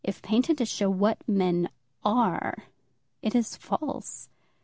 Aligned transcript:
If 0.03 0.23
painted 0.23 0.57
to 0.57 0.65
show 0.65 0.89
what 0.89 1.19
men 1.29 1.69
are, 2.03 2.55
it 3.21 3.35
is 3.35 3.55
false. 3.55 4.29